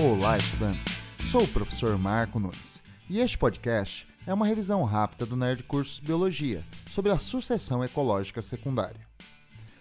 Olá, 0.00 0.36
estudantes! 0.36 1.00
Sou 1.26 1.42
o 1.42 1.48
professor 1.48 1.98
Marco 1.98 2.38
Nunes 2.38 2.80
e 3.10 3.18
este 3.18 3.36
podcast 3.36 4.06
é 4.24 4.32
uma 4.32 4.46
revisão 4.46 4.84
rápida 4.84 5.26
do 5.26 5.36
Nerd 5.36 5.64
Cursos 5.64 5.98
Biologia 5.98 6.64
sobre 6.88 7.10
a 7.10 7.18
sucessão 7.18 7.82
ecológica 7.82 8.40
secundária. 8.40 9.00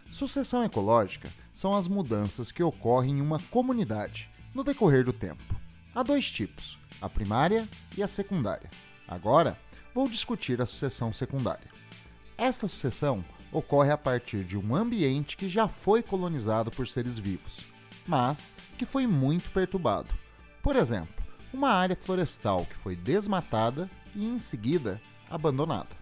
Sucessão 0.10 0.64
ecológica 0.64 1.30
são 1.54 1.78
as 1.78 1.88
mudanças 1.88 2.52
que 2.52 2.64
ocorrem 2.64 3.20
em 3.20 3.22
uma 3.22 3.40
comunidade 3.52 4.28
no 4.56 4.64
decorrer 4.64 5.06
do 5.06 5.14
tempo. 5.14 5.44
Há 5.94 6.02
dois 6.02 6.32
tipos, 6.32 6.80
a 7.00 7.08
primária 7.08 7.70
e 7.96 8.02
a 8.02 8.08
secundária. 8.08 8.72
Agora, 9.08 9.56
vou 9.94 10.10
discutir 10.10 10.60
a 10.60 10.66
sucessão 10.66 11.14
secundária. 11.14 11.70
Esta 12.36 12.68
sucessão 12.68 13.24
ocorre 13.52 13.92
a 13.92 13.98
partir 13.98 14.44
de 14.44 14.58
um 14.58 14.76
ambiente 14.76 15.38
que 15.38 15.48
já 15.48 15.68
foi 15.68 16.02
colonizado 16.02 16.72
por 16.72 16.88
seres 16.88 17.20
vivos, 17.20 17.77
mas 18.08 18.56
que 18.78 18.86
foi 18.86 19.06
muito 19.06 19.50
perturbado. 19.52 20.10
Por 20.64 20.76
exemplo, 20.76 21.24
uma 21.54 21.70
área 21.70 21.96
florestal 21.96 22.66
que 22.66 22.76
foi 22.76 22.96
desmatada 22.96 23.90
e 24.16 24.26
em 24.26 24.40
seguida 24.40 25.02
abandonada. 25.30 25.96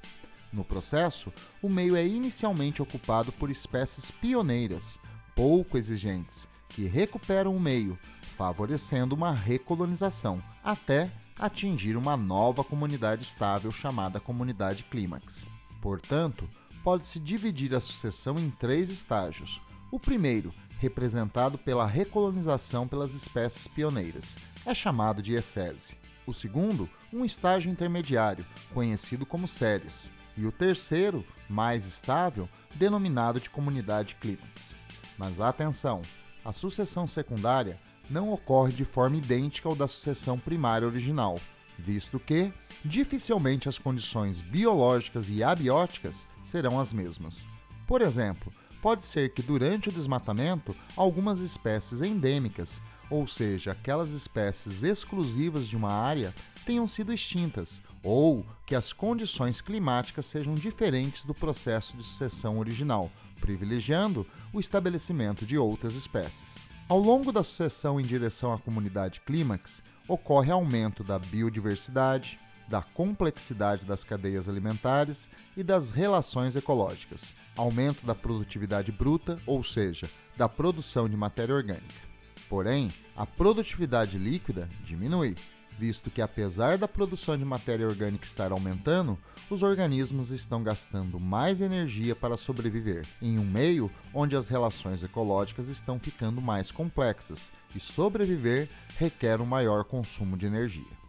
No 0.52 0.64
processo, 0.64 1.34
o 1.62 1.68
meio 1.68 1.96
é 1.96 2.06
inicialmente 2.06 2.82
ocupado 2.82 3.32
por 3.32 3.50
espécies 3.50 4.10
pioneiras, 4.10 5.00
pouco 5.36 5.78
exigentes, 5.78 6.48
que 6.70 6.86
recuperam 6.86 7.56
o 7.56 7.60
meio, 7.60 8.00
favorecendo 8.38 9.16
uma 9.16 9.32
recolonização, 9.32 10.42
até 10.64 11.12
atingir 11.38 11.98
uma 11.98 12.16
nova 12.16 12.64
comunidade 12.64 13.24
estável 13.24 13.72
chamada 13.72 14.20
comunidade 14.20 14.86
clímax. 14.86 15.48
Portanto, 15.82 16.50
pode-se 16.84 17.20
dividir 17.20 17.76
a 17.76 17.80
sucessão 17.80 18.40
em 18.40 18.50
três 18.50 18.90
estágios. 18.90 19.62
O 19.92 20.00
primeiro, 20.00 20.54
representado 20.80 21.58
pela 21.58 21.86
recolonização 21.86 22.88
pelas 22.88 23.14
espécies 23.14 23.68
pioneiras, 23.68 24.36
é 24.66 24.74
chamado 24.74 25.22
de 25.22 25.36
essese. 25.36 25.98
O 26.26 26.34
segundo, 26.34 26.90
um 27.14 27.24
estágio 27.24 27.72
intermediário, 27.72 28.46
conhecido 28.74 29.26
como 29.26 29.48
séries. 29.48 30.12
E 30.36 30.46
o 30.46 30.52
terceiro, 30.52 31.26
mais 31.50 31.86
estável, 31.86 32.50
denominado 32.74 33.40
de 33.40 33.50
comunidade 33.50 34.16
clímax. 34.16 34.76
Mas 35.18 35.40
atenção, 35.40 36.02
a 36.44 36.52
sucessão 36.52 37.08
secundária 37.08 37.80
não 38.10 38.32
ocorre 38.32 38.74
de 38.74 38.84
forma 38.84 39.18
idêntica 39.18 39.70
ao 39.70 39.76
da 39.76 39.88
sucessão 39.88 40.38
primária 40.38 40.88
original, 40.88 41.40
visto 41.78 42.20
que 42.20 42.52
dificilmente 42.84 43.70
as 43.70 43.78
condições 43.78 44.42
biológicas 44.42 45.28
e 45.30 45.44
abióticas 45.44 46.28
serão 46.44 46.80
as 46.80 46.92
mesmas. 46.94 47.46
Por 47.88 48.02
exemplo, 48.02 48.52
pode 48.86 49.04
ser 49.04 49.34
que 49.34 49.42
durante 49.42 49.90
o 49.90 49.92
desmatamento 49.92 50.76
algumas 50.96 51.40
espécies 51.40 52.02
endêmicas, 52.02 52.84
ou 53.10 53.26
seja, 53.26 53.72
aquelas 53.72 54.12
espécies 54.12 54.84
exclusivas 54.84 55.68
de 55.68 55.76
uma 55.76 55.92
área, 55.92 56.32
tenham 56.68 56.88
sido 56.88 57.12
extintas, 57.12 57.82
ou 58.04 58.46
que 58.64 58.76
as 58.76 58.94
condições 58.94 59.60
climáticas 59.60 60.28
sejam 60.28 60.54
diferentes 60.54 61.24
do 61.24 61.34
processo 61.34 61.98
de 61.98 62.04
sucessão 62.04 62.60
original, 62.60 63.10
privilegiando 63.42 64.24
o 64.54 64.60
estabelecimento 64.60 65.48
de 65.48 65.58
outras 65.58 65.96
espécies. 65.96 66.60
Ao 66.88 67.00
longo 67.00 67.32
da 67.32 67.42
sucessão 67.42 68.00
em 68.00 68.04
direção 68.04 68.54
à 68.54 68.60
comunidade 68.60 69.20
clímax, 69.22 69.82
ocorre 70.08 70.52
aumento 70.52 71.04
da 71.04 71.18
biodiversidade, 71.18 72.38
da 72.68 72.82
complexidade 72.82 73.86
das 73.86 74.04
cadeias 74.04 74.50
alimentares 74.50 75.30
e 75.56 75.64
das 75.64 75.90
relações 75.90 76.56
ecológicas, 76.56 77.34
aumento 77.56 78.06
da 78.06 78.16
produtividade 78.16 78.92
bruta, 78.92 79.40
ou 79.46 79.64
seja, 79.64 80.10
da 80.36 80.50
produção 80.50 81.08
de 81.08 81.16
matéria 81.16 81.56
orgânica. 81.56 82.06
Porém, 82.50 82.92
a 83.16 83.26
produtividade 83.26 84.18
líquida 84.18 84.70
diminui, 84.84 85.36
visto 85.78 86.10
que, 86.10 86.22
apesar 86.22 86.78
da 86.78 86.88
produção 86.88 87.38
de 87.38 87.44
matéria 87.44 87.88
orgânica 87.88 88.26
estar 88.26 88.52
aumentando, 88.52 89.18
os 89.50 89.62
organismos 89.62 90.32
estão 90.32 90.64
gastando 90.64 91.20
mais 91.20 91.62
energia 91.62 92.16
para 92.16 92.38
sobreviver, 92.38 93.06
em 93.22 93.38
um 93.38 93.46
meio 93.46 93.92
onde 94.14 94.36
as 94.36 94.48
relações 94.48 95.04
ecológicas 95.04 95.68
estão 95.68 96.00
ficando 96.00 96.42
mais 96.42 96.72
complexas 96.72 97.52
e 97.76 97.80
sobreviver 97.80 98.70
requer 98.98 99.42
um 99.42 99.46
maior 99.46 99.84
consumo 99.84 100.38
de 100.38 100.46
energia. 100.46 101.05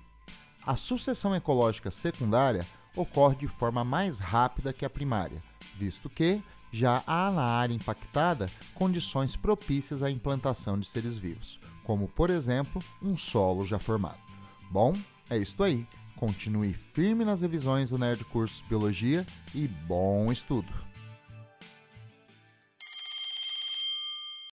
A 0.67 0.75
sucessão 0.75 1.33
ecológica 1.33 1.93
secundária 1.93 2.67
ocorre 2.97 3.37
de 3.37 3.47
forma 3.47 3.85
mais 3.85 4.19
rápida 4.19 4.73
que 4.73 4.85
a 4.85 4.91
primária, 4.91 5.41
visto 5.77 6.11
que 6.11 6.43
já 6.73 7.05
há 7.07 7.31
na 7.31 7.45
área 7.45 7.73
impactada 7.73 8.47
condições 8.75 9.37
propícias 9.37 10.03
à 10.03 10.11
implantação 10.11 10.77
de 10.77 10.87
seres 10.89 11.17
vivos, 11.17 11.61
como, 11.85 12.09
por 12.09 12.31
exemplo, 12.31 12.83
um 13.01 13.17
solo 13.17 13.65
já 13.65 13.79
formado. 13.79 14.19
Bom, 14.69 14.93
é 15.31 15.39
isto 15.39 15.63
aí. 15.63 15.87
Continue 16.17 16.75
firme 16.75 17.25
nas 17.25 17.43
revisões 17.43 17.91
do 17.91 17.99
Nerd 17.99 18.25
Cursos 18.25 18.63
Biologia 18.63 19.25
e 19.55 19.69
bom 19.69 20.33
estudo! 20.33 20.73